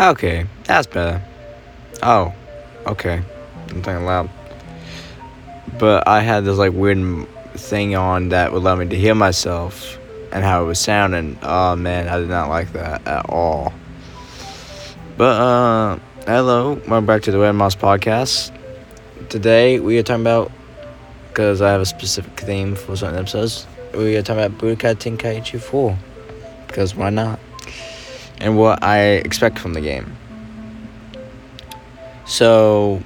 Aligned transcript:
Okay, 0.00 0.46
that's 0.64 0.86
better. 0.86 1.20
Oh, 2.02 2.32
okay. 2.86 3.22
I'm 3.68 3.82
talking 3.82 4.06
loud. 4.06 4.30
But 5.78 6.08
I 6.08 6.20
had 6.20 6.46
this 6.46 6.56
like 6.56 6.72
weird 6.72 7.28
thing 7.52 7.94
on 7.96 8.30
that 8.30 8.50
would 8.50 8.62
allow 8.62 8.76
me 8.76 8.88
to 8.88 8.96
hear 8.96 9.14
myself 9.14 9.98
and 10.32 10.42
how 10.42 10.62
it 10.62 10.66
was 10.66 10.78
sounding. 10.78 11.38
Oh 11.42 11.76
man, 11.76 12.08
I 12.08 12.18
did 12.18 12.30
not 12.30 12.48
like 12.48 12.72
that 12.72 13.06
at 13.06 13.28
all. 13.28 13.74
But 15.18 15.38
uh, 15.38 15.98
hello, 16.24 16.80
welcome 16.88 17.04
back 17.04 17.20
to 17.24 17.30
the 17.30 17.38
Red 17.38 17.52
Moss 17.52 17.76
podcast. 17.76 18.56
Today 19.28 19.80
we 19.80 19.98
are 19.98 20.02
talking 20.02 20.22
about 20.22 20.50
because 21.28 21.60
I 21.60 21.72
have 21.72 21.82
a 21.82 21.86
specific 21.86 22.40
theme 22.40 22.74
for 22.74 22.96
certain 22.96 23.18
episodes. 23.18 23.66
We 23.92 24.16
are 24.16 24.22
talking 24.22 24.44
about 24.44 24.58
Budokai 24.58 24.94
Tenkaichi 24.94 25.60
4 25.60 25.98
because 26.68 26.96
why 26.96 27.10
not? 27.10 27.38
And 28.40 28.56
what 28.56 28.82
I 28.82 29.00
expect 29.00 29.58
from 29.58 29.74
the 29.74 29.80
game. 29.80 30.16
So, 32.24 33.02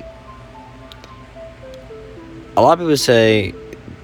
a 2.56 2.62
lot 2.62 2.74
of 2.74 2.78
people 2.78 2.96
say, 2.96 3.54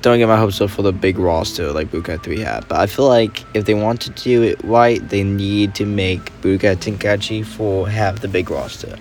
don't 0.03 0.19
get 0.19 0.29
my 0.29 0.37
hopes 0.37 0.61
up 0.61 0.71
for 0.71 0.83
the 0.83 0.93
big 0.93 1.19
roster 1.19 1.73
like 1.73 1.89
Budokai 1.91 2.23
3 2.23 2.41
had. 2.41 2.67
But 2.69 2.81
I 2.81 2.87
feel 2.87 3.07
like 3.07 3.45
if 3.55 3.67
they 3.67 3.75
want 3.75 4.01
to 4.03 4.11
do 4.11 4.43
it 4.43 4.63
right, 4.65 5.07
they 5.09 5.23
need 5.23 5.75
to 5.75 5.85
make 5.85 6.33
Budokai 6.41 6.77
Tenkaichi 6.77 7.45
4 7.45 7.89
have 7.89 8.21
the 8.21 8.29
big 8.29 8.51
roster. 8.51 8.97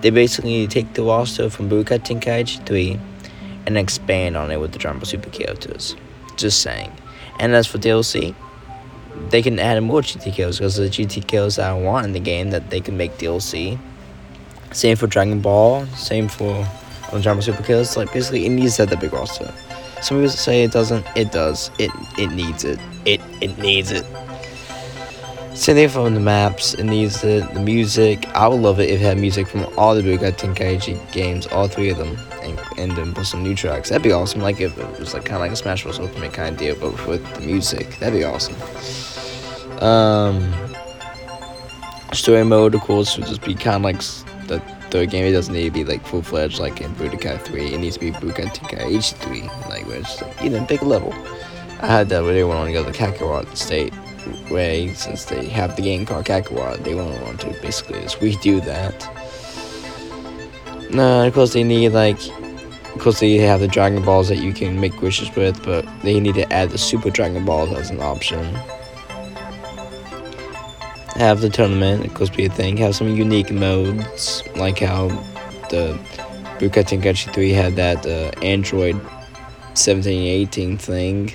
They 0.00 0.10
basically 0.10 0.66
take 0.66 0.94
the 0.94 1.02
roster 1.02 1.50
from 1.50 1.70
Budokai 1.70 2.00
Tenkaichi 2.00 2.66
3 2.66 2.98
and 3.66 3.78
expand 3.78 4.36
on 4.36 4.50
it 4.50 4.60
with 4.60 4.72
the 4.72 4.78
Dragon 4.78 4.98
Ball 4.98 5.06
Super 5.06 5.30
characters. 5.30 5.94
Just 6.36 6.60
saying. 6.60 6.90
And 7.38 7.54
as 7.54 7.66
for 7.66 7.78
DLC, 7.78 8.34
they 9.30 9.42
can 9.42 9.58
add 9.58 9.80
more 9.82 10.00
GT 10.00 10.32
kills 10.32 10.58
because 10.58 10.76
the 10.76 10.84
GT 10.84 11.26
kills 11.26 11.58
I 11.58 11.72
want 11.72 12.06
in 12.06 12.12
the 12.12 12.20
game 12.20 12.50
that 12.50 12.70
they 12.70 12.80
can 12.80 12.96
make 12.96 13.12
DLC. 13.18 13.78
Same 14.72 14.96
for 14.96 15.06
Dragon 15.06 15.40
Ball. 15.40 15.86
Same 15.96 16.28
for 16.28 16.66
the 17.12 17.20
Dragon 17.20 17.34
Ball 17.34 17.42
Super 17.42 17.62
kills. 17.62 17.96
Like 17.96 18.12
basically, 18.12 18.46
it 18.46 18.50
needs 18.50 18.76
to 18.76 18.82
have 18.82 18.90
the 18.90 18.96
big 18.96 19.12
roster. 19.12 19.52
Some 20.02 20.18
people 20.18 20.30
say 20.30 20.64
it 20.64 20.72
doesn't. 20.72 21.06
It 21.16 21.32
does. 21.32 21.70
It 21.78 21.90
it 22.18 22.28
needs 22.32 22.64
it. 22.64 22.78
It 23.04 23.20
it 23.40 23.58
needs 23.58 23.90
it. 23.90 24.06
Same 25.60 25.74
thing 25.74 25.90
from 25.90 26.14
the 26.14 26.20
maps. 26.20 26.72
and 26.72 26.88
needs 26.88 27.20
the 27.20 27.46
the 27.52 27.60
music. 27.60 28.26
I 28.28 28.48
would 28.48 28.62
love 28.62 28.80
it 28.80 28.88
if 28.88 29.02
it 29.02 29.04
had 29.04 29.18
music 29.18 29.46
from 29.46 29.66
all 29.76 29.94
the 29.94 30.00
Budokai 30.00 30.32
Tenkaichi 30.32 31.12
games, 31.12 31.46
all 31.48 31.68
three 31.68 31.90
of 31.90 31.98
them, 31.98 32.16
and, 32.42 32.58
and 32.78 32.92
then 32.92 33.12
put 33.12 33.26
some 33.26 33.42
new 33.42 33.54
tracks. 33.54 33.90
That'd 33.90 34.02
be 34.02 34.10
awesome. 34.10 34.40
Like 34.40 34.58
if 34.58 34.78
it 34.78 34.98
was 34.98 35.12
like 35.12 35.26
kind 35.26 35.36
of 35.36 35.42
like 35.42 35.50
a 35.50 35.56
Smash 35.56 35.82
Bros. 35.82 35.98
Ultimate 35.98 36.32
kind 36.32 36.54
of 36.54 36.58
deal, 36.58 36.76
but 36.76 37.06
with 37.06 37.34
the 37.34 37.42
music. 37.42 37.98
That'd 37.98 38.18
be 38.18 38.24
awesome. 38.24 38.56
Um, 39.84 40.50
story 42.14 42.42
mode, 42.42 42.74
of 42.74 42.80
course, 42.80 43.18
would 43.18 43.26
just 43.26 43.42
be 43.42 43.54
kind 43.54 43.76
of 43.76 43.82
like 43.82 43.98
the 44.48 44.60
third 44.88 45.10
game. 45.10 45.26
It 45.26 45.32
doesn't 45.32 45.52
need 45.52 45.64
to 45.64 45.70
be 45.70 45.84
like 45.84 46.06
full 46.06 46.22
fledged 46.22 46.58
like 46.58 46.80
in 46.80 46.94
Budokai 46.94 47.38
3. 47.38 47.74
It 47.74 47.78
needs 47.80 47.98
to 47.98 48.00
be 48.00 48.12
Budokai 48.12 48.46
Tenkaichi 48.56 49.14
3, 49.14 49.42
like 49.68 49.86
where 49.86 49.98
it's 49.98 50.22
like, 50.22 50.40
you 50.40 50.48
know, 50.48 50.64
big 50.64 50.82
level. 50.82 51.12
I 51.82 51.86
had 51.86 52.08
that 52.08 52.22
they 52.22 52.44
want 52.44 52.66
to 52.66 52.72
go 52.72 52.82
the 52.82 52.92
Kakarot 52.92 53.54
state 53.58 53.92
way 54.50 54.92
since 54.94 55.24
they 55.26 55.46
have 55.46 55.76
the 55.76 55.82
game 55.82 56.06
called 56.06 56.24
Kakarot. 56.24 56.84
They 56.84 56.94
won't 56.94 57.20
want 57.22 57.40
to 57.42 57.50
basically 57.60 58.00
just 58.00 58.20
redo 58.20 58.64
that. 58.64 58.94
No, 60.92 61.26
of 61.26 61.34
course 61.34 61.52
they 61.52 61.64
need 61.64 61.90
like, 61.90 62.18
of 62.94 62.98
course 62.98 63.20
they 63.20 63.36
have 63.38 63.60
the 63.60 63.68
Dragon 63.68 64.04
Balls 64.04 64.28
that 64.28 64.38
you 64.38 64.52
can 64.52 64.80
make 64.80 65.00
wishes 65.00 65.34
with, 65.36 65.62
but 65.64 65.86
they 66.02 66.18
need 66.18 66.34
to 66.34 66.52
add 66.52 66.70
the 66.70 66.78
Super 66.78 67.10
Dragon 67.10 67.44
Balls 67.44 67.72
as 67.76 67.90
an 67.90 68.00
option 68.00 68.56
have 71.20 71.42
the 71.42 71.50
tournament, 71.50 72.06
of 72.06 72.14
course, 72.14 72.30
be 72.30 72.46
a 72.46 72.48
thing, 72.48 72.78
have 72.78 72.96
some 72.96 73.14
unique 73.14 73.52
modes, 73.52 74.42
like 74.56 74.78
how 74.78 75.08
the 75.68 75.98
Budokai 76.58 76.84
Tenkaichi 76.84 77.32
3 77.34 77.50
had 77.50 77.76
that 77.76 78.06
uh, 78.06 78.30
Android 78.42 78.94
1718 79.76 80.78
thing. 80.78 81.34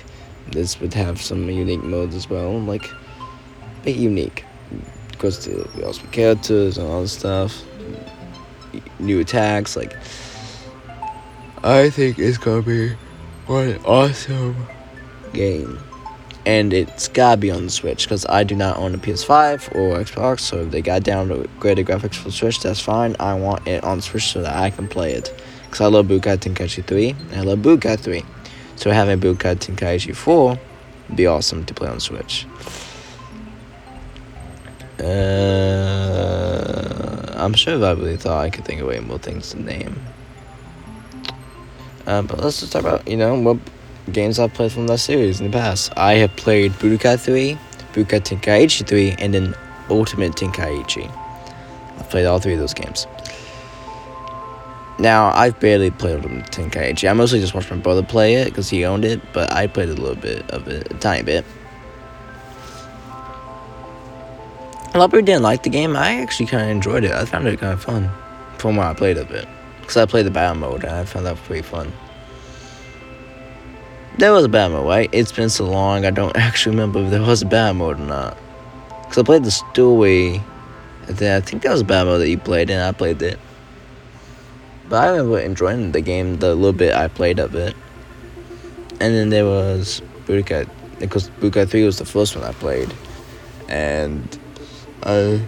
This 0.52 0.80
would 0.80 0.94
have 0.94 1.20
some 1.20 1.48
unique 1.50 1.82
modes 1.82 2.14
as 2.14 2.30
well, 2.30 2.60
like, 2.60 2.86
a 2.86 3.84
bit 3.84 3.96
unique. 3.96 4.44
Because 5.10 5.44
the 5.44 5.86
awesome 5.86 6.08
characters 6.08 6.78
and 6.78 6.86
all 6.86 7.02
this 7.02 7.12
stuff, 7.12 7.62
new 8.98 9.20
attacks, 9.20 9.76
like, 9.76 9.96
I 11.62 11.90
think 11.90 12.18
it's 12.18 12.38
gonna 12.38 12.62
be 12.62 12.90
one 13.46 13.78
awesome 13.84 14.56
game 15.32 15.78
and 16.46 16.72
it's 16.72 17.08
gotta 17.08 17.36
be 17.36 17.50
on 17.50 17.64
the 17.64 17.70
Switch 17.70 18.04
because 18.04 18.24
I 18.28 18.44
do 18.44 18.54
not 18.54 18.78
own 18.78 18.94
a 18.94 18.98
PS5 18.98 19.74
or 19.74 19.98
Xbox. 19.98 20.40
So 20.40 20.58
if 20.58 20.70
they 20.70 20.80
got 20.80 21.02
downgraded 21.02 21.84
graphics 21.84 22.14
for 22.14 22.30
Switch, 22.30 22.60
that's 22.60 22.80
fine. 22.80 23.16
I 23.18 23.34
want 23.34 23.66
it 23.66 23.82
on 23.82 24.00
Switch 24.00 24.32
so 24.32 24.42
that 24.42 24.56
I 24.56 24.70
can 24.70 24.86
play 24.86 25.12
it 25.12 25.34
because 25.64 25.80
I 25.80 25.86
love 25.86 26.06
Budokai 26.06 26.38
Tenkaichi 26.38 26.86
3 26.86 27.16
and 27.32 27.34
I 27.34 27.40
love 27.40 27.58
Budokai 27.58 27.98
3. 27.98 28.22
So 28.76 28.90
having 28.90 29.18
Budokai 29.18 29.56
Tenkaichi 29.56 30.14
4 30.14 30.58
would 31.08 31.16
be 31.16 31.26
awesome 31.26 31.64
to 31.64 31.74
play 31.74 31.88
on 31.88 31.98
Switch. 31.98 32.46
Uh, 35.00 35.04
I'm 37.36 37.54
sure 37.54 37.74
if 37.74 37.82
I 37.82 37.92
really 37.92 38.16
thought 38.16 38.44
I 38.44 38.50
could 38.50 38.64
think 38.64 38.80
of 38.80 38.86
way 38.88 39.00
more 39.00 39.18
things 39.18 39.50
to 39.50 39.60
name. 39.60 40.00
Uh, 42.06 42.22
but 42.22 42.38
let's 42.40 42.60
just 42.60 42.72
talk 42.72 42.82
about, 42.82 43.06
you 43.08 43.16
know, 43.16 43.34
what 43.34 43.58
games 44.12 44.38
I've 44.38 44.54
played 44.54 44.72
from 44.72 44.86
that 44.86 44.98
series 44.98 45.40
in 45.40 45.50
the 45.50 45.52
past. 45.52 45.92
I 45.96 46.14
have 46.14 46.36
played 46.36 46.72
Budokai 46.72 47.18
3, 47.18 47.58
Budokai 47.92 48.20
Tenkaichi 48.20 48.86
3, 48.86 49.16
and 49.18 49.34
then 49.34 49.54
Ultimate 49.90 50.32
Tenkaichi. 50.32 51.10
I've 51.98 52.08
played 52.10 52.26
all 52.26 52.38
three 52.38 52.54
of 52.54 52.60
those 52.60 52.74
games. 52.74 53.06
Now, 54.98 55.30
I've 55.34 55.58
barely 55.60 55.90
played 55.90 56.16
Ultimate 56.16 56.50
Tenkaichi. 56.50 57.08
I 57.08 57.12
mostly 57.12 57.38
just 57.38 57.54
watched 57.54 57.70
my 57.70 57.76
brother 57.76 58.02
play 58.02 58.34
it 58.36 58.46
because 58.46 58.70
he 58.70 58.84
owned 58.86 59.04
it, 59.04 59.20
but 59.34 59.52
I 59.52 59.66
played 59.66 59.90
a 59.90 59.94
little 59.94 60.16
bit 60.16 60.50
of 60.50 60.66
it, 60.68 60.90
a 60.90 60.94
tiny 60.94 61.22
bit. 61.22 61.44
A 64.94 64.98
lot 64.98 65.06
of 65.06 65.10
people 65.10 65.26
didn't 65.26 65.42
like 65.42 65.62
the 65.62 65.68
game. 65.68 65.94
I 65.94 66.22
actually 66.22 66.46
kind 66.46 66.62
of 66.62 66.70
enjoyed 66.70 67.04
it. 67.04 67.12
I 67.12 67.26
found 67.26 67.46
it 67.46 67.60
kind 67.60 67.74
of 67.74 67.84
fun 67.84 68.10
from 68.56 68.76
what 68.76 68.86
I 68.86 68.94
played 68.94 69.18
of 69.18 69.30
it. 69.30 69.46
Because 69.80 69.98
I 69.98 70.06
played 70.06 70.24
the 70.24 70.30
battle 70.30 70.56
mode 70.56 70.84
and 70.84 70.92
I 70.92 71.04
found 71.04 71.26
that 71.26 71.36
pretty 71.36 71.60
fun. 71.60 71.92
There 74.16 74.32
was 74.32 74.46
a 74.46 74.48
bad 74.48 74.72
mode, 74.72 74.86
right? 74.86 75.10
It's 75.12 75.30
been 75.30 75.50
so 75.50 75.66
long, 75.66 76.06
I 76.06 76.10
don't 76.10 76.34
actually 76.36 76.74
remember 76.74 77.04
if 77.04 77.10
there 77.10 77.20
was 77.20 77.42
a 77.42 77.46
bad 77.46 77.76
mode 77.76 78.00
or 78.00 78.04
not. 78.04 78.38
Because 79.02 79.18
I 79.18 79.22
played 79.24 79.44
the 79.44 79.50
story, 79.50 80.42
and 81.06 81.16
then 81.18 81.36
I 81.36 81.44
think 81.44 81.62
that 81.62 81.70
was 81.70 81.82
a 81.82 81.84
bad 81.84 82.04
mode 82.04 82.22
that 82.22 82.30
you 82.30 82.38
played, 82.38 82.70
and 82.70 82.82
I 82.82 82.92
played 82.92 83.20
it. 83.20 83.38
But 84.88 85.02
I 85.02 85.08
remember 85.10 85.38
enjoying 85.40 85.92
the 85.92 86.00
game, 86.00 86.38
the 86.38 86.54
little 86.54 86.72
bit 86.72 86.94
I 86.94 87.08
played 87.08 87.38
of 87.38 87.54
it. 87.54 87.74
And 89.00 89.14
then 89.14 89.28
there 89.30 89.44
was 89.44 90.00
Budokai, 90.26 90.68
because 90.98 91.28
Budokai 91.40 91.68
3 91.68 91.84
was 91.84 91.98
the 91.98 92.04
first 92.04 92.36
one 92.36 92.44
I 92.44 92.52
played. 92.52 92.94
And 93.68 94.38
I 95.02 95.40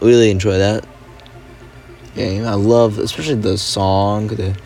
really 0.00 0.30
enjoy 0.30 0.58
that 0.58 0.84
game. 2.14 2.44
I 2.44 2.54
love, 2.54 2.98
especially 2.98 3.36
the 3.36 3.56
song, 3.56 4.28
the 4.28 4.56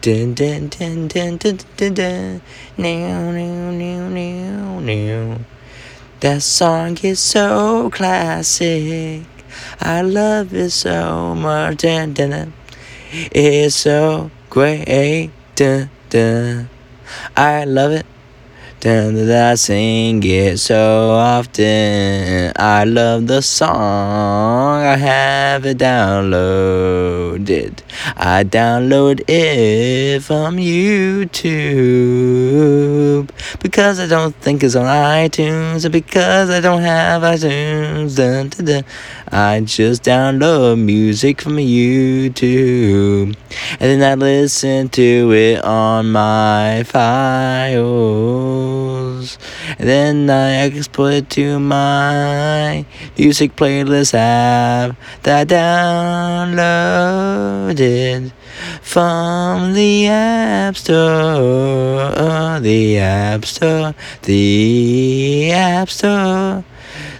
Dun, 0.00 0.32
dun, 0.32 0.68
dun, 0.68 1.08
dun, 1.08 1.38
dun, 1.38 1.58
dun, 1.76 1.94
dun. 1.94 2.40
new 2.76 3.32
new 3.32 4.08
new 4.08 4.80
new. 4.80 5.36
That 6.20 6.40
song 6.40 6.96
is 7.02 7.18
so 7.18 7.90
classic. 7.90 9.24
I 9.80 10.02
love 10.02 10.54
it 10.54 10.70
so 10.70 11.34
much. 11.34 11.78
Dun, 11.78 12.14
dun, 12.14 12.30
dun. 12.30 12.52
It's 13.32 13.74
so 13.74 14.30
great. 14.48 15.32
Dun, 15.56 15.90
dun. 16.10 16.68
I 17.36 17.64
love 17.64 17.90
it. 17.90 18.06
Dun, 18.78 19.16
dun, 19.16 19.30
I 19.32 19.56
sing 19.56 20.22
it 20.22 20.58
so 20.58 21.10
often. 21.10 22.52
I 22.54 22.84
love 22.84 23.26
the 23.26 23.42
song. 23.42 24.84
I 24.84 24.94
have 24.94 25.66
it 25.66 25.78
downloaded. 25.78 27.80
I 28.16 28.44
download 28.44 29.28
it 29.28 30.20
from 30.22 30.56
YouTube 30.56 31.28
because 33.60 34.00
I 34.00 34.06
don't 34.06 34.34
think 34.36 34.62
it's 34.62 34.76
on 34.76 34.86
iTunes, 34.86 35.84
and 35.84 35.92
because 35.92 36.50
I 36.50 36.60
don't 36.60 36.82
have 36.82 37.22
iTunes. 37.22 38.16
Dun, 38.16 38.48
dun, 38.48 38.64
dun. 38.64 38.84
I 39.30 39.60
just 39.60 40.04
download 40.04 40.78
music 40.78 41.42
from 41.42 41.56
YouTube 41.56 43.36
and 43.80 43.80
then 43.80 44.02
I 44.02 44.14
listen 44.14 44.88
to 44.90 45.32
it 45.32 45.64
on 45.64 46.12
my 46.12 46.82
files. 46.84 47.78
Channels. 49.18 49.38
And 49.78 49.88
then 49.88 50.30
I 50.30 50.52
export 50.66 51.30
to 51.30 51.58
my 51.58 52.84
music 53.16 53.56
playlist 53.56 54.14
app 54.14 54.96
that 55.22 55.40
I 55.40 55.44
downloaded 57.64 58.32
from 58.82 59.74
the 59.74 60.06
App 60.08 60.76
Store. 60.76 62.12
The 62.60 62.98
App 62.98 63.44
Store. 63.44 63.94
The 64.22 65.52
App 65.52 65.88
Store. 65.90 66.64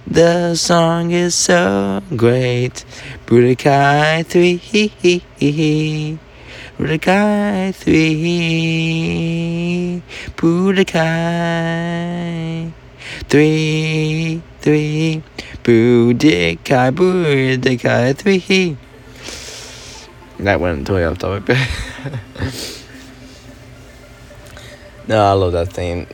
The 0.06 0.54
song 0.54 1.10
is 1.10 1.34
so 1.34 2.02
great. 2.16 2.84
Budokai 3.26 4.24
3. 4.24 6.18
Budokai 6.78 7.74
3. 7.74 10.02
Budokai 10.36 10.94
3. 13.28 14.42
3. 14.60 15.22
Budokai. 15.64 16.92
Budokai 16.94 18.14
3. 18.14 18.76
That 20.38 20.60
went 20.60 20.86
totally 20.86 21.02
off 21.02 21.18
topic. 21.18 21.58
no, 25.08 25.20
I 25.20 25.32
love 25.32 25.50
that 25.54 25.72
theme. 25.72 26.06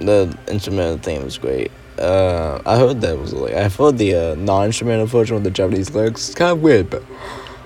The 0.00 0.36
instrumental 0.48 0.98
theme 0.98 1.22
was 1.22 1.38
great. 1.38 1.70
Uh, 1.96 2.60
I 2.66 2.76
heard 2.76 3.02
that 3.02 3.20
was 3.20 3.32
like 3.32 3.54
I 3.54 3.68
heard 3.68 3.98
the 3.98 4.16
uh, 4.16 4.34
non-instrumental 4.34 5.06
version 5.06 5.36
with 5.36 5.44
the 5.44 5.52
Japanese 5.52 5.94
lyrics. 5.94 6.30
It's 6.30 6.34
kind 6.34 6.50
of 6.50 6.60
weird, 6.60 6.90
but 6.90 7.04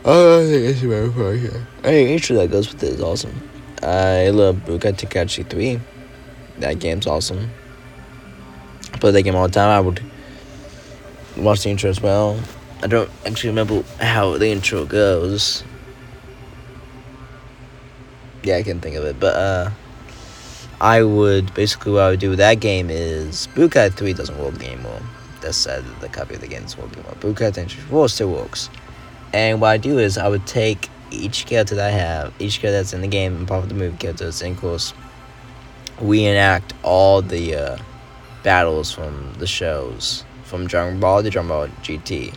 I 0.06 0.44
think 0.44 0.66
instrumental 0.66 1.10
version. 1.10 1.66
Hey, 1.82 2.14
actually, 2.14 2.40
that 2.40 2.52
goes 2.52 2.70
with 2.70 2.82
it 2.82 2.92
is 2.92 3.00
awesome. 3.00 3.48
I 3.82 4.28
love 4.28 4.56
Budokai 4.56 4.92
Tenkaichi 4.92 5.48
3. 5.48 5.80
That 6.58 6.78
game's 6.78 7.06
awesome. 7.06 7.50
I 8.92 8.98
play 8.98 9.12
that 9.12 9.22
game 9.22 9.34
all 9.34 9.46
the 9.46 9.52
time. 9.52 9.70
I 9.70 9.80
would 9.80 10.02
watch 11.38 11.62
the 11.62 11.70
intro 11.70 11.88
as 11.88 12.02
well. 12.02 12.38
I 12.82 12.86
don't 12.86 13.10
actually 13.24 13.50
remember 13.50 13.82
how 13.98 14.36
the 14.36 14.48
intro 14.48 14.84
goes. 14.84 15.64
Yeah, 18.42 18.56
I 18.56 18.62
can 18.62 18.80
think 18.80 18.96
of 18.96 19.04
it, 19.04 19.18
but 19.18 19.34
uh. 19.34 19.70
I 20.80 21.02
would 21.02 21.54
basically 21.54 21.92
what 21.92 22.02
I 22.02 22.10
would 22.10 22.20
do 22.20 22.28
with 22.30 22.40
that 22.40 22.60
game 22.60 22.90
is 22.90 23.48
Budokai 23.54 23.94
3 23.94 24.12
doesn't 24.12 24.38
work 24.38 24.62
anymore. 24.62 25.00
That's 25.40 25.56
sad 25.56 25.82
that 25.82 26.00
the 26.00 26.08
copy 26.10 26.34
of 26.34 26.42
the 26.42 26.48
game 26.48 26.62
doesn't 26.62 26.78
work 26.82 26.92
anymore. 26.92 27.14
Tenkaichi 27.20 27.76
4 27.76 28.08
still 28.10 28.32
works. 28.32 28.68
And 29.34 29.60
what 29.60 29.70
I 29.70 29.78
do 29.78 29.98
is 29.98 30.16
I 30.16 30.28
would 30.28 30.46
take 30.46 30.88
each 31.10 31.46
character 31.46 31.74
that 31.74 31.92
I 31.92 31.96
have, 31.96 32.32
each 32.38 32.60
character 32.60 32.78
that's 32.78 32.92
in 32.92 33.00
the 33.00 33.08
game, 33.08 33.34
and 33.34 33.48
part 33.48 33.64
of 33.64 33.68
the 33.68 33.74
movie 33.74 33.96
characters, 33.96 34.40
and 34.40 34.54
of 34.54 34.60
course, 34.60 34.94
we 36.00 36.24
enact 36.24 36.72
all 36.84 37.20
the 37.20 37.56
uh, 37.56 37.78
battles 38.44 38.92
from 38.92 39.34
the 39.38 39.46
shows, 39.48 40.24
from 40.44 40.68
Dragon 40.68 41.00
Ball 41.00 41.24
to 41.24 41.30
Dragon 41.30 41.48
Ball 41.48 41.66
GT. 41.82 42.32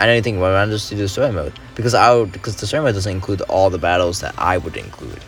I 0.00 0.06
don't 0.06 0.22
think 0.24 0.38
I 0.42 0.66
just 0.66 0.90
do 0.90 0.96
the 0.96 1.08
story 1.08 1.30
mode 1.30 1.52
because 1.76 1.94
I 1.94 2.12
would 2.12 2.32
because 2.32 2.56
the 2.56 2.66
story 2.66 2.82
mode 2.82 2.94
doesn't 2.94 3.12
include 3.12 3.40
all 3.42 3.70
the 3.70 3.78
battles 3.78 4.20
that 4.20 4.34
I 4.38 4.58
would 4.58 4.76
include. 4.76 5.22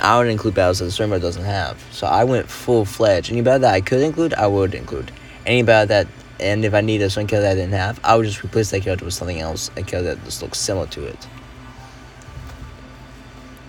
I 0.00 0.18
would 0.18 0.28
include 0.28 0.54
battles 0.54 0.78
that 0.78 0.86
the 0.86 0.92
story 0.92 1.10
mode 1.10 1.22
doesn't 1.22 1.44
have. 1.44 1.82
So 1.92 2.06
I 2.06 2.24
went 2.24 2.48
full 2.48 2.86
fledged. 2.86 3.30
Any 3.30 3.42
battle 3.42 3.60
that 3.60 3.74
I 3.74 3.82
could 3.82 4.00
include, 4.00 4.32
I 4.32 4.46
would 4.46 4.74
include. 4.74 5.12
Any 5.44 5.62
battle 5.62 5.88
that, 5.88 6.06
and 6.40 6.64
if 6.64 6.74
I 6.74 6.80
needed 6.80 7.04
a 7.04 7.10
certain 7.10 7.26
character 7.26 7.48
that 7.48 7.52
I 7.52 7.54
didn't 7.54 7.72
have, 7.72 8.00
I 8.04 8.16
would 8.16 8.26
just 8.26 8.44
replace 8.44 8.70
that 8.70 8.82
character 8.82 9.04
with 9.04 9.14
something 9.14 9.40
else, 9.40 9.70
a 9.76 9.82
character 9.82 10.14
that 10.14 10.24
just 10.24 10.42
looks 10.42 10.58
similar 10.58 10.86
to 10.88 11.04
it. 11.06 11.26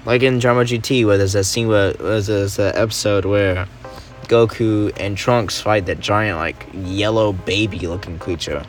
Like 0.05 0.23
in 0.23 0.39
Drama 0.39 0.61
GT, 0.61 1.05
where 1.05 1.17
there's 1.17 1.33
that 1.33 1.43
scene 1.43 1.67
where 1.67 1.93
there's 1.93 2.27
this 2.27 2.59
uh, 2.59 2.71
episode 2.75 3.25
where 3.25 3.67
Goku 4.23 4.91
and 4.99 5.17
Trunks 5.17 5.59
fight 5.59 5.85
that 5.85 5.99
giant, 5.99 6.37
like, 6.37 6.67
yellow 6.73 7.33
baby 7.33 7.79
looking 7.79 8.19
creature. 8.19 8.65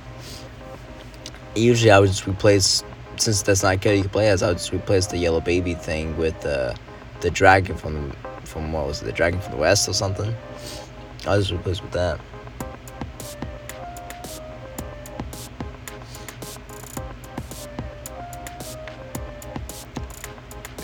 Usually 1.55 1.91
I 1.91 1.99
would 1.99 2.09
just 2.09 2.27
replace, 2.27 2.83
since 3.17 3.43
that's 3.43 3.63
not 3.63 3.75
a 3.75 3.79
character 3.79 3.95
you 3.95 4.03
can 4.03 4.11
play 4.11 4.29
as, 4.29 4.43
I 4.43 4.49
would 4.49 4.59
just 4.59 4.73
replace 4.73 5.07
the 5.07 5.19
yellow 5.19 5.41
baby 5.41 5.75
thing 5.75 6.17
with, 6.17 6.45
uh, 6.45 6.75
the 7.21 7.31
dragon 7.31 7.77
from 7.77 8.13
from 8.45 8.73
what 8.73 8.87
was 8.87 9.03
it, 9.03 9.05
the 9.05 9.13
dragon 9.13 9.41
from 9.41 9.53
the 9.53 9.59
west 9.59 9.89
or 9.89 9.93
something. 9.93 10.35
I 11.27 11.37
was 11.37 11.53
replace 11.53 11.83
with 11.83 11.93
that. 11.93 12.19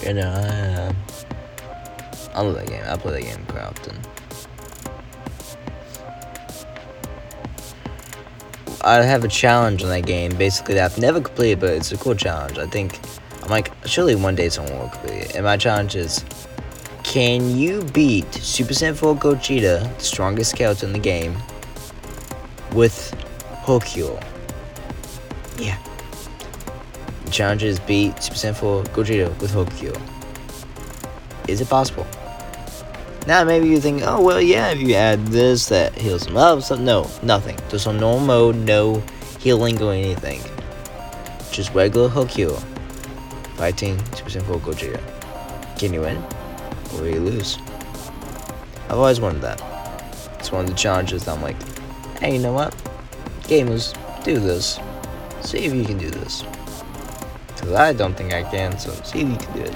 You 0.05 0.13
know, 0.13 0.29
I, 0.29 0.39
uh, 0.83 0.93
I 2.35 2.43
love 2.43 2.57
that 2.57 2.67
game. 2.67 2.83
I 2.87 2.97
play 2.99 3.23
that 3.23 3.23
game 3.23 3.47
quite 3.47 3.63
often. 3.63 3.99
I 8.83 8.97
have 9.03 9.25
a 9.25 9.29
challenge 9.29 9.83
in 9.83 9.89
that 9.89 10.05
game, 10.05 10.37
basically 10.37 10.75
that 10.75 10.93
I've 10.93 10.99
never 10.99 11.23
completed, 11.23 11.61
but 11.61 11.71
it's 11.71 11.91
a 11.93 11.97
cool 11.97 12.15
challenge. 12.15 12.59
I 12.59 12.67
think 12.67 13.01
I'm 13.43 13.49
like, 13.49 13.73
surely 13.87 14.15
one 14.15 14.35
day 14.35 14.51
someone 14.51 14.79
will 14.79 14.91
complete 14.91 15.23
it. 15.23 15.37
And 15.37 15.45
my 15.45 15.57
challenge 15.57 15.97
is, 15.97 16.23
can 17.03 17.57
you 17.57 17.83
beat 17.95 18.31
Super 18.35 18.75
Saiyan 18.75 18.97
4 18.97 19.17
Gogeta, 19.17 19.97
the 19.97 20.05
strongest 20.05 20.55
character 20.55 20.85
in 20.85 20.93
the 20.93 20.99
game, 20.99 21.35
with 22.73 23.15
Hokyo? 23.63 24.21
Yeah. 25.57 25.79
The 27.35 27.39
challenge 27.39 27.87
beat 27.87 28.23
Super 28.23 28.37
Saiyan 28.37 28.55
4 28.55 28.85
Gogeta 28.95 29.41
with 29.41 29.51
Hokyo. 29.51 29.93
Is 31.49 31.61
it 31.61 31.69
possible? 31.69 32.07
Now 33.27 33.43
maybe 33.43 33.67
you 33.67 33.81
think, 33.81 34.03
oh 34.05 34.23
well, 34.23 34.41
yeah, 34.41 34.71
if 34.71 34.79
you 34.79 34.95
add 34.95 35.27
this, 35.27 35.67
that 35.67 35.97
heals 35.97 36.29
him 36.29 36.37
up. 36.37 36.63
So 36.63 36.77
no, 36.77 37.11
nothing. 37.25 37.59
Just 37.71 37.89
on 37.89 37.99
normal 37.99 38.25
mode, 38.25 38.55
no 38.59 39.03
healing 39.41 39.83
or 39.83 39.93
anything. 39.93 40.43
Just 41.51 41.75
regular 41.75 42.09
Hokyo 42.09 42.55
fighting 43.57 43.99
Super 44.15 44.31
Saiyan 44.31 44.47
4 44.47 44.61
Gogeta. 44.61 45.77
Can 45.77 45.93
you 45.93 46.03
win? 46.03 46.23
Or 46.95 47.09
you 47.09 47.19
lose? 47.19 47.59
I've 48.85 48.99
always 48.99 49.19
wanted 49.19 49.43
that. 49.43 49.61
It's 50.39 50.53
one 50.53 50.67
of 50.67 50.71
the 50.71 50.77
challenges 50.77 51.27
I'm 51.27 51.43
like, 51.43 51.61
hey, 52.21 52.35
you 52.35 52.39
know 52.39 52.53
what? 52.53 52.73
Gamers, 53.49 53.93
do 54.23 54.39
this. 54.39 54.79
See 55.41 55.59
if 55.59 55.75
you 55.75 55.85
can 55.85 55.99
do 55.99 56.11
this. 56.11 56.45
Because 57.65 57.81
I 57.81 57.95
don't 57.95 58.15
think 58.15 58.35
I 58.35 58.43
can, 58.43 58.79
so 58.79 58.93
see 59.05 59.23
if 59.23 59.31
you 59.31 59.37
can 59.39 59.57
do 59.57 59.63
it. 59.63 59.75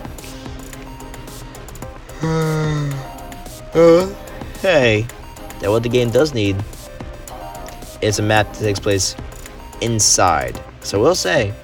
uh, 3.75 4.15
hey, 4.61 5.07
that 5.61 5.71
what 5.71 5.83
the 5.83 5.89
game 5.89 6.11
does 6.11 6.35
need 6.35 6.63
is 8.03 8.19
a 8.19 8.23
map 8.23 8.53
that 8.53 8.59
takes 8.59 8.79
place 8.79 9.17
inside. 9.81 10.61
So 10.83 11.01
we'll 11.01 11.15
say 11.15 11.55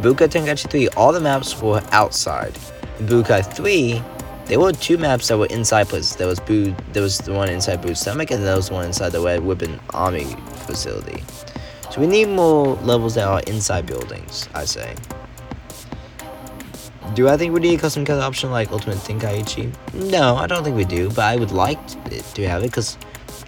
Budokai 0.00 0.26
Tenkaichi 0.26 0.68
3, 0.68 0.88
all 0.96 1.12
the 1.12 1.20
maps 1.20 1.62
were 1.62 1.80
outside. 1.92 2.58
In 2.98 3.06
Budokai 3.06 3.54
3, 3.54 4.02
there 4.46 4.58
were 4.58 4.72
two 4.72 4.98
maps 4.98 5.28
that 5.28 5.38
were 5.38 5.46
inside 5.46 5.86
places. 5.88 6.16
There 6.16 6.26
was 6.26 6.40
Buu, 6.40 6.74
there 6.92 7.04
was 7.04 7.18
the 7.18 7.32
one 7.32 7.48
inside 7.48 7.82
Buu's 7.82 8.00
stomach, 8.00 8.32
and 8.32 8.42
there 8.42 8.56
was 8.56 8.66
the 8.68 8.74
one 8.74 8.86
inside 8.86 9.10
the 9.10 9.20
Red 9.20 9.44
Ribbon 9.44 9.78
Army 9.90 10.24
facility. 10.66 11.22
So 11.90 12.00
we 12.00 12.06
need 12.06 12.28
more 12.28 12.74
levels 12.76 13.14
that 13.14 13.26
are 13.26 13.40
inside 13.46 13.86
buildings, 13.86 14.48
I 14.54 14.64
say. 14.64 14.94
Do 17.14 17.28
I 17.28 17.36
think 17.36 17.54
we 17.54 17.60
need 17.60 17.78
a 17.78 17.80
custom 17.80 18.04
cut 18.04 18.20
option 18.20 18.50
like 18.50 18.70
Ultimate 18.70 18.98
Tenkaichi? 18.98 19.72
No, 19.94 20.36
I 20.36 20.46
don't 20.46 20.62
think 20.62 20.76
we 20.76 20.84
do, 20.84 21.08
but 21.08 21.24
I 21.24 21.36
would 21.36 21.52
like 21.52 21.78
to 22.34 22.48
have 22.48 22.62
it 22.62 22.70
because 22.70 22.98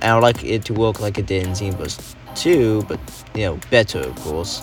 I 0.02 0.14
would 0.14 0.22
like 0.22 0.42
it 0.42 0.64
to 0.66 0.74
work 0.74 1.00
like 1.00 1.18
it 1.18 1.26
did 1.26 1.46
in 1.46 1.52
Xenoverse 1.52 2.14
2, 2.34 2.84
but, 2.88 2.98
you 3.34 3.42
know, 3.42 3.60
better, 3.70 4.00
of 4.00 4.16
course 4.16 4.62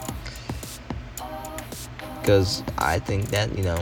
because 2.27 2.61
I 2.77 2.99
think 2.99 3.29
that 3.29 3.57
you 3.57 3.63
know 3.63 3.79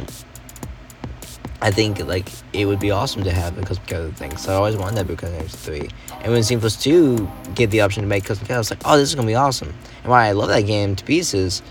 I 1.65 1.71
think 1.71 1.97
like 2.05 2.29
it 2.53 2.67
would 2.67 2.79
be 2.79 2.91
awesome 2.91 3.23
to 3.23 3.31
have 3.31 3.57
a 3.57 3.61
custom 3.63 3.87
character 3.87 4.15
thing. 4.15 4.37
So 4.37 4.53
I 4.53 4.55
always 4.55 4.75
wanted 4.75 4.97
that 4.97 5.07
because 5.07 5.31
Xenoverse 5.31 5.55
3. 5.55 5.89
And 6.21 6.31
when 6.31 6.41
Xenoverse 6.43 6.79
2 6.79 7.27
get 7.55 7.71
the 7.71 7.81
option 7.81 8.03
to 8.03 8.07
make 8.07 8.23
custom 8.23 8.45
characters, 8.45 8.71
I 8.71 8.75
was 8.75 8.83
like, 8.83 8.93
oh, 8.93 8.97
this 8.99 9.09
is 9.09 9.15
gonna 9.15 9.25
be 9.25 9.33
awesome. 9.33 9.73
And 10.03 10.11
why 10.11 10.27
I 10.27 10.33
love 10.33 10.49
that 10.49 10.67
game 10.67 10.95
to 10.95 11.03
pieces, 11.03 11.63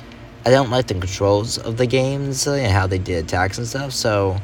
I 0.44 0.50
don't 0.50 0.68
like 0.68 0.88
the 0.88 0.94
controls 0.94 1.58
of 1.58 1.76
the 1.76 1.86
games 1.86 2.48
uh, 2.48 2.54
and 2.54 2.72
how 2.72 2.88
they 2.88 2.98
did 2.98 3.24
attacks 3.24 3.56
and 3.56 3.68
stuff. 3.68 3.92
So 3.92 4.36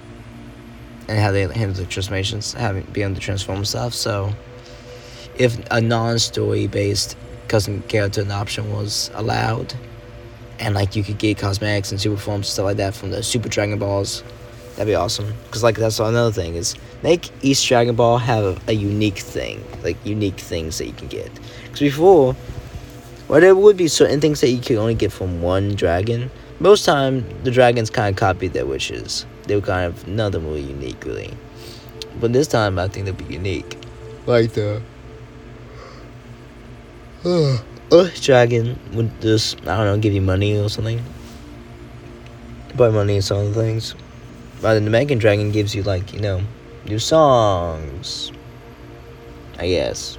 and 1.09 1.19
how 1.19 1.33
they 1.33 1.40
handled 1.40 1.75
the 1.75 1.87
transformations, 1.87 2.52
having 2.52 2.85
being 2.92 3.07
able 3.07 3.16
to 3.16 3.21
transform 3.21 3.64
stuff. 3.64 3.92
So 3.92 4.33
if 5.37 5.59
a 5.73 5.80
non-story 5.80 6.69
based 6.69 7.16
custom 7.49 7.83
character 7.88 8.25
option 8.30 8.73
was 8.73 9.11
allowed, 9.14 9.75
and 10.61 10.76
like 10.76 10.95
you 10.95 11.02
could 11.02 11.19
get 11.19 11.38
cosmetics 11.38 11.90
and 11.90 12.00
super 12.00 12.16
forms 12.16 12.47
and 12.47 12.52
stuff 12.52 12.64
like 12.66 12.76
that 12.76 12.95
from 12.95 13.11
the 13.11 13.25
Super 13.25 13.49
Dragon 13.49 13.80
Balls. 13.80 14.23
That'd 14.77 14.87
be 14.87 14.95
awesome. 14.95 15.35
Cause 15.50 15.62
like 15.62 15.77
that's 15.77 15.99
another 15.99 16.33
thing 16.33 16.55
is 16.55 16.75
make 17.03 17.31
each 17.43 17.67
Dragon 17.67 17.97
Ball 17.97 18.19
have 18.19 18.67
a 18.69 18.73
unique 18.73 19.19
thing, 19.19 19.62
like 19.83 19.97
unique 20.07 20.39
things 20.39 20.79
that 20.79 20.87
you 20.87 20.93
can 20.93 21.09
get. 21.09 21.31
Cause 21.71 21.81
before, 21.81 22.37
well, 23.29 23.41
there 23.41 23.55
would 23.55 23.77
be 23.77 23.89
certain 23.89 24.21
things 24.21 24.41
that 24.41 24.49
you 24.49 24.61
could 24.61 24.77
only 24.77 24.95
get 24.95 25.12
from 25.12 25.43
one 25.43 25.75
dragon. 25.75 26.31
Most 26.61 26.85
time, 26.85 27.25
the 27.45 27.50
dragons 27.50 27.91
kind 27.91 28.12
of 28.12 28.19
copied 28.19 28.53
their 28.53 28.67
wishes. 28.67 29.27
They 29.45 29.55
were 29.55 29.62
kind 29.62 29.87
of 29.87 30.07
none 30.07 30.27
of 30.27 30.33
them 30.33 30.50
were 30.50 30.57
unique 30.57 31.05
really. 31.05 31.37
But 32.21 32.33
this 32.33 32.47
time, 32.47 32.79
I 32.79 32.89
think 32.89 33.07
they'll 33.07 33.15
be 33.15 33.33
unique. 33.33 33.77
like 34.27 34.53
the 34.53 34.83
uh, 37.25 37.59
Earth 37.93 38.23
Dragon 38.23 38.79
would 38.95 39.21
just 39.21 39.61
I 39.62 39.77
don't 39.77 39.87
know 39.87 39.99
give 39.99 40.12
you 40.12 40.23
money 40.23 40.57
or 40.59 40.69
something. 40.69 41.03
Buy 42.77 42.89
money 42.89 43.17
and 43.17 43.25
some 43.25 43.39
other 43.39 43.53
things. 43.53 43.95
But 44.61 44.81
the 44.81 44.90
Megan 44.90 45.19
Dragon 45.19 45.50
gives 45.50 45.75
you 45.75 45.83
like 45.83 46.12
you 46.12 46.21
know 46.21 46.43
new 46.87 46.99
songs. 46.99 48.33
I 49.59 49.69
guess. 49.69 50.19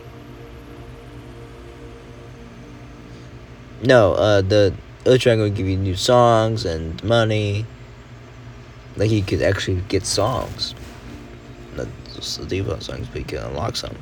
No, 3.84 4.14
uh, 4.14 4.42
the 4.42 4.74
Earth 5.08 5.22
Dragon 5.22 5.44
would 5.44 5.56
give 5.56 5.68
you 5.68 5.78
new 5.78 5.96
songs 5.96 6.66
and 6.66 7.04
money. 7.04 7.66
Like 8.96 9.10
you 9.10 9.24
could 9.24 9.42
actually 9.42 9.82
get 9.88 10.06
songs. 10.06 10.76
Not 11.76 11.88
just 12.14 12.40
the 12.40 12.46
default 12.46 12.84
songs, 12.84 13.08
but 13.08 13.20
you 13.20 13.26
can 13.26 13.40
unlock 13.40 13.76
some. 13.76 13.98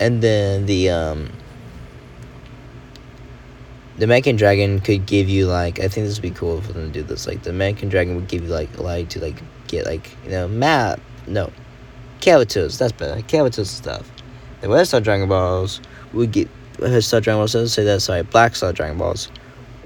And 0.00 0.22
then 0.22 0.66
the 0.66 0.90
um 0.90 1.32
the 4.00 4.06
Mecha 4.06 4.34
Dragon 4.34 4.80
could 4.80 5.04
give 5.04 5.28
you 5.28 5.46
like 5.46 5.78
I 5.78 5.86
think 5.88 6.06
this 6.06 6.16
would 6.16 6.22
be 6.22 6.30
cool 6.30 6.62
for 6.62 6.72
them 6.72 6.90
to 6.90 7.00
do 7.00 7.02
this. 7.02 7.26
Like 7.26 7.42
the 7.42 7.50
Mecha 7.50 7.88
Dragon 7.88 8.16
would 8.16 8.28
give 8.28 8.42
you 8.42 8.48
like 8.48 8.74
allow 8.78 8.94
you 8.94 9.04
to 9.04 9.20
like 9.20 9.42
get 9.68 9.84
like 9.84 10.16
you 10.24 10.30
know 10.30 10.48
map 10.48 11.00
no 11.26 11.52
characters 12.20 12.78
that's 12.78 12.92
better 12.92 13.20
characters 13.22 13.68
stuff. 13.68 14.10
The 14.62 14.70
Red 14.70 14.86
Star 14.86 15.02
Dragon 15.02 15.28
Balls 15.28 15.82
would 16.14 16.32
get 16.32 16.48
Red 16.78 17.04
Star 17.04 17.20
Dragon 17.20 17.40
Balls. 17.40 17.52
Doesn't 17.52 17.68
say 17.68 17.84
that. 17.84 18.00
Sorry, 18.00 18.22
Black 18.22 18.56
Star 18.56 18.72
Dragon 18.72 18.96
Balls 18.96 19.30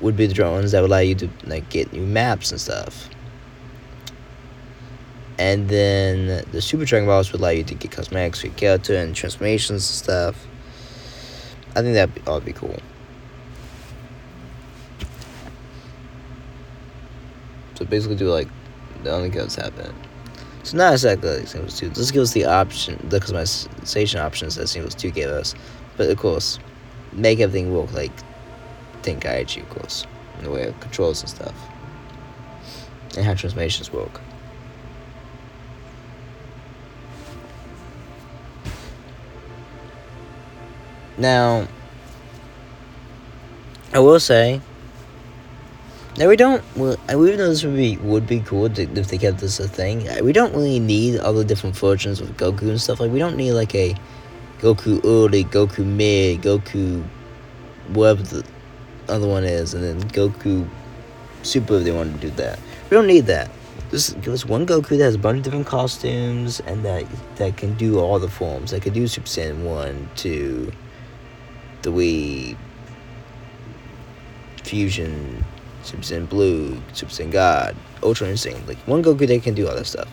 would 0.01 0.17
be 0.17 0.27
the 0.27 0.35
drones 0.35 0.71
that 0.71 0.81
would 0.81 0.91
allow 0.91 0.99
you 0.99 1.17
to 1.17 1.29
like 1.47 1.69
get 1.69 1.93
new 1.93 2.07
maps 2.07 2.53
and 2.53 2.61
stuff. 2.61 3.09
And 5.41 5.69
then 5.69 6.45
the 6.53 6.63
Super 6.63 6.85
Dragon 6.85 7.09
Balls 7.09 7.33
would 7.33 7.41
allow 7.41 7.51
you 7.51 7.65
to 7.65 7.75
get 7.75 7.91
cosmetics 7.91 8.43
for 8.43 8.47
your 8.47 8.55
character 8.55 8.95
and 8.95 9.13
transformations 9.13 9.71
and 9.71 9.97
stuff. 10.05 10.47
I 11.75 11.83
think 11.83 11.95
that 11.95 12.33
would 12.33 12.45
be 12.45 12.53
cool. 12.53 12.79
So 17.75 17.85
basically, 17.85 18.17
do 18.17 18.31
like 18.31 18.49
the 19.03 19.11
only 19.11 19.29
goes 19.29 19.55
happen. 19.57 19.95
So 20.63 20.79
not 20.79 20.93
exactly 20.93 21.39
like 21.39 21.49
Singles 21.49 21.79
2. 21.79 21.91
This 21.91 22.11
gives 22.11 22.31
us 22.31 22.35
the 22.35 22.47
option, 22.47 23.07
the 23.11 23.21
customization 23.21 24.21
options 24.21 24.57
that 24.57 24.69
Singles 24.69 24.95
2 24.95 25.11
gave 25.11 25.29
us. 25.29 25.55
But 25.97 26.09
of 26.09 26.19
course, 26.19 26.59
make 27.13 27.41
everything 27.41 27.75
work 27.75 27.93
like 27.93 28.13
Tenkaichi, 29.03 29.63
of 29.63 29.69
course. 29.69 30.07
In 30.39 30.45
the 30.45 30.51
way 30.51 30.67
of 30.67 30.81
controls 30.81 31.21
and 31.21 31.29
stuff. 31.29 31.55
And 33.17 33.25
how 33.25 33.35
transformations 33.35 33.93
work. 33.93 34.21
Now, 41.17 41.69
I 43.93 44.01
will 44.01 44.19
say 44.19 44.61
now 46.17 46.29
we 46.29 46.37
don't. 46.37 46.63
Well, 46.77 46.97
even 47.09 47.39
though 47.39 47.49
this 47.49 47.65
would 47.65 47.77
be 47.77 47.97
would 47.99 48.27
be 48.27 48.41
cool 48.41 48.67
if 48.67 49.09
they 49.09 49.19
kept 49.19 49.39
this 49.39 49.59
a 49.59 49.67
thing, 49.67 50.09
uh, 50.09 50.19
we 50.23 50.33
don't 50.33 50.53
really 50.53 50.79
need 50.79 51.19
all 51.19 51.33
the 51.33 51.45
different 51.45 51.77
versions 51.77 52.21
of 52.21 52.37
Goku 52.37 52.69
and 52.69 52.81
stuff. 52.81 53.01
Like 53.01 53.11
we 53.11 53.19
don't 53.19 53.37
need 53.37 53.53
like 53.53 53.75
a 53.75 53.95
Goku 54.61 55.05
early, 55.05 55.45
Goku 55.45 55.85
mid, 55.85 56.43
Goku 56.43 57.05
whatever 57.89 58.23
the 58.23 58.45
other 59.09 59.27
one 59.27 59.45
is, 59.45 59.75
and 59.75 59.83
then 59.83 60.09
Goku 60.11 60.69
Super 61.43 61.77
if 61.77 61.85
they 61.85 61.93
want 61.93 62.15
to 62.15 62.21
do 62.21 62.31
that. 62.37 62.59
We 62.91 62.95
don't 62.95 63.07
need 63.07 63.27
that. 63.27 63.51
Just 63.91 64.21
give 64.23 64.33
us 64.33 64.47
one 64.47 64.67
Goku 64.67 64.91
that 64.91 65.05
has 65.05 65.15
a 65.17 65.19
bunch 65.19 65.39
of 65.39 65.43
different 65.45 65.67
costumes 65.67 66.61
and 66.61 66.85
that 66.85 67.05
that 67.37 67.57
can 67.57 67.75
do 67.75 67.99
all 67.99 68.19
the 68.19 68.29
forms. 68.29 68.71
That 68.71 68.83
can 68.83 68.93
do 68.93 69.07
Super 69.07 69.27
Saiyan 69.27 69.65
one, 69.65 70.09
two, 70.15 70.73
three, 71.83 72.57
fusion 74.63 75.45
Saiyan 75.85 76.29
Blue, 76.29 76.81
Super 76.93 77.13
Saiyan 77.13 77.31
God, 77.31 77.77
Ultra 78.03 78.29
Instinct. 78.29 78.67
Like 78.67 78.79
one 78.87 79.03
Goku 79.03 79.27
that 79.27 79.43
can 79.43 79.55
do 79.55 79.69
all 79.69 79.75
that 79.75 79.87
stuff. 79.87 80.09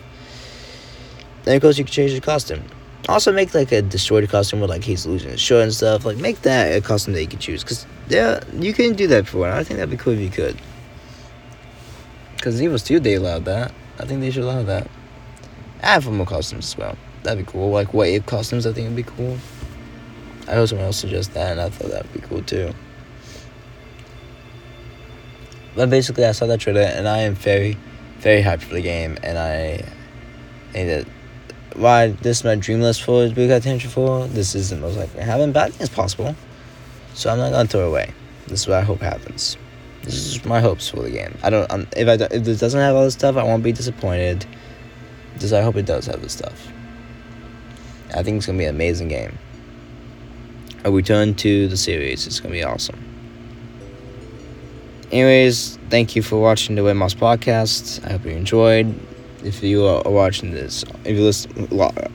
Then 1.44 1.56
of 1.56 1.62
course 1.62 1.78
you 1.78 1.84
can 1.84 1.92
change 1.92 2.12
the 2.12 2.20
costume. 2.20 2.62
Also 3.08 3.32
make 3.32 3.52
like 3.54 3.72
a 3.72 3.82
destroyed 3.82 4.28
costume 4.28 4.60
where 4.60 4.68
like 4.68 4.84
he's 4.84 5.06
losing 5.06 5.30
his 5.30 5.40
shirt 5.40 5.64
and 5.64 5.74
stuff. 5.74 6.04
Like 6.04 6.18
make 6.18 6.42
that 6.42 6.76
a 6.76 6.80
costume 6.80 7.14
that 7.14 7.22
you 7.22 7.28
can 7.28 7.40
choose. 7.40 7.64
Cause 7.64 7.86
yeah, 8.08 8.40
you 8.54 8.72
can 8.72 8.94
do 8.94 9.06
that 9.08 9.24
before. 9.24 9.48
I 9.48 9.64
think 9.64 9.78
that'd 9.78 9.90
be 9.90 9.96
cool 9.96 10.12
if 10.12 10.20
you 10.20 10.30
could. 10.30 10.56
Cause 12.40 12.60
Evos 12.60 12.86
2 12.86 13.00
they 13.00 13.14
allowed 13.14 13.44
that. 13.46 13.72
I 13.98 14.04
think 14.04 14.20
they 14.20 14.30
should 14.30 14.44
allow 14.44 14.62
that. 14.62 14.88
Add 15.82 16.04
for 16.04 16.10
more 16.10 16.26
costumes 16.26 16.66
as 16.66 16.78
well. 16.78 16.96
That'd 17.24 17.44
be 17.44 17.50
cool. 17.50 17.70
Like 17.70 17.92
wave 17.92 18.26
costumes 18.26 18.66
I 18.66 18.72
think 18.72 18.86
would 18.86 18.96
be 18.96 19.02
cool. 19.02 19.36
I 20.46 20.52
heard 20.52 20.68
someone 20.68 20.86
else 20.86 20.98
suggest 20.98 21.34
that 21.34 21.52
and 21.52 21.60
I 21.60 21.70
thought 21.70 21.90
that'd 21.90 22.12
be 22.12 22.20
cool 22.20 22.42
too. 22.42 22.72
But 25.74 25.90
basically, 25.90 26.24
I 26.24 26.32
saw 26.32 26.46
that 26.46 26.60
trailer 26.60 26.82
and 26.82 27.08
I 27.08 27.18
am 27.18 27.34
very, 27.34 27.78
very 28.18 28.42
hyped 28.42 28.62
for 28.62 28.74
the 28.74 28.82
game. 28.82 29.16
And 29.22 29.38
I 29.38 29.84
think 30.72 30.88
that 30.88 31.06
why 31.76 32.08
this 32.08 32.38
is 32.38 32.44
my 32.44 32.54
dream 32.56 32.80
list 32.80 33.02
for 33.02 33.26
Budokai 33.28 33.62
Tenkaichi 33.62 33.86
4, 33.86 34.28
this 34.28 34.54
isn't 34.54 34.80
most 34.80 34.96
likely 34.96 35.22
happen, 35.22 35.52
but 35.52 35.64
I 35.64 35.68
think 35.70 35.80
it's 35.80 35.94
possible. 35.94 36.34
So 37.14 37.30
I'm 37.30 37.38
not 37.38 37.52
gonna 37.52 37.68
throw 37.68 37.88
away. 37.88 38.12
This 38.46 38.62
is 38.62 38.68
what 38.68 38.78
I 38.78 38.82
hope 38.82 39.00
happens. 39.00 39.56
This 40.02 40.14
is 40.14 40.44
my 40.44 40.60
hopes 40.60 40.88
for 40.88 41.02
the 41.02 41.10
game. 41.10 41.38
I 41.42 41.50
don't. 41.50 41.70
Um, 41.70 41.86
if 41.96 42.08
I 42.08 42.14
if 42.14 42.48
it 42.48 42.58
doesn't 42.58 42.80
have 42.80 42.96
all 42.96 43.04
this 43.04 43.14
stuff, 43.14 43.36
I 43.36 43.44
won't 43.44 43.62
be 43.62 43.72
disappointed. 43.72 44.46
Just 45.38 45.52
I 45.52 45.62
hope 45.62 45.76
it 45.76 45.86
does 45.86 46.06
have 46.06 46.20
this 46.22 46.32
stuff. 46.32 46.68
I 48.14 48.22
think 48.22 48.38
it's 48.38 48.46
gonna 48.46 48.58
be 48.58 48.64
an 48.64 48.74
amazing 48.74 49.08
game. 49.08 49.38
A 50.84 50.90
return 50.90 51.34
to 51.36 51.68
the 51.68 51.76
series. 51.76 52.26
It's 52.26 52.40
gonna 52.40 52.52
be 52.52 52.64
awesome. 52.64 53.11
Anyways, 55.12 55.76
thank 55.90 56.16
you 56.16 56.22
for 56.22 56.40
watching 56.40 56.74
the 56.74 56.80
Webmouse 56.80 57.14
podcast. 57.14 58.02
I 58.06 58.12
hope 58.12 58.24
you 58.24 58.30
enjoyed. 58.30 58.98
If 59.44 59.62
you 59.62 59.84
are 59.84 60.02
watching 60.06 60.52
this, 60.52 60.84
if 61.04 61.18
you 61.18 61.22
listen, 61.22 61.68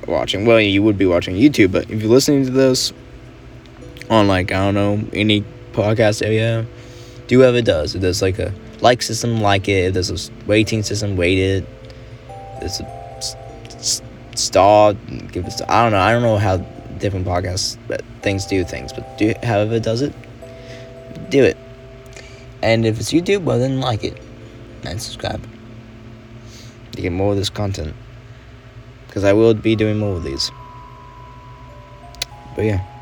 watching, 0.08 0.48
well, 0.48 0.60
you 0.60 0.82
would 0.82 0.98
be 0.98 1.06
watching 1.06 1.36
YouTube, 1.36 1.74
but 1.74 1.92
if 1.92 2.02
you're 2.02 2.10
listening 2.10 2.46
to 2.46 2.52
this 2.52 2.94
on 4.10 4.28
like 4.28 4.52
I 4.52 4.66
don't 4.66 4.74
know 4.74 5.08
any 5.14 5.44
podcast 5.74 6.26
area, 6.26 6.66
do 7.28 7.38
whatever 7.38 7.58
it 7.58 7.66
does. 7.66 7.94
If 7.94 8.02
there's 8.02 8.24
like 8.24 8.40
a 8.40 8.52
like 8.82 9.04
system, 9.04 9.42
like 9.42 9.68
it. 9.68 9.90
If 9.90 9.94
there's 9.94 10.10
a 10.10 10.32
rating 10.48 10.82
system, 10.82 11.18
rate 11.18 11.38
it. 11.38 11.68
There's 12.60 12.80
a 12.80 14.04
star, 14.36 14.94
give 14.94 15.46
it. 15.46 15.62
I 15.70 15.84
don't 15.84 15.92
know. 15.92 16.00
I 16.00 16.12
don't 16.14 16.24
know 16.24 16.38
how 16.40 16.58
different 16.98 17.28
podcasts 17.28 17.78
things 18.24 18.48
do 18.48 18.64
things, 18.64 18.92
but 18.92 19.20
do 19.20 19.36
however 19.44 19.76
it 19.76 19.84
does 19.84 20.02
it, 20.02 20.14
do 21.30 21.44
it. 21.44 21.58
And 22.62 22.86
if 22.86 23.00
it's 23.00 23.12
YouTube, 23.12 23.44
well 23.44 23.60
then 23.60 23.80
like 23.80 24.04
it 24.04 24.20
and 24.84 25.02
subscribe 25.02 25.42
to 26.94 27.02
get 27.02 27.12
more 27.12 27.32
of 27.32 27.38
this 27.38 27.50
content. 27.50 27.96
Because 29.08 29.24
I 29.24 29.34
will 29.34 29.54
be 29.54 29.76
doing 29.76 29.98
more 29.98 30.18
of 30.18 30.24
these. 30.24 30.52
But 32.56 32.66
yeah. 32.66 32.97